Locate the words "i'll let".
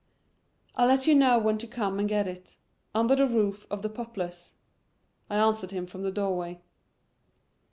0.75-1.05